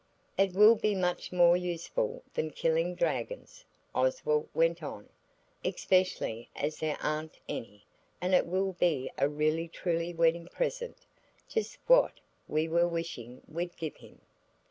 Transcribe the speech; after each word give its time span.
"It 0.35 0.53
will 0.55 0.73
be 0.73 0.95
much 0.95 1.31
more 1.31 1.55
useful 1.55 2.23
than 2.33 2.49
killing 2.49 2.95
dragons," 2.95 3.65
Oswald 3.93 4.49
went 4.51 4.81
on, 4.81 5.09
"especially 5.63 6.49
as 6.55 6.77
there 6.79 6.97
aren't 7.03 7.37
any; 7.47 7.85
and 8.19 8.33
it 8.33 8.47
will 8.47 8.73
be 8.73 9.11
a 9.19 9.29
really 9.29 9.67
truly 9.67 10.11
wedding 10.11 10.47
present–just 10.47 11.77
what 11.85 12.13
we 12.47 12.67
were 12.67 12.87
wishing 12.87 13.43
we'd 13.47 13.77
given 13.77 13.99
him." 14.01 14.21